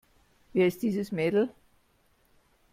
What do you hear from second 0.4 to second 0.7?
Wer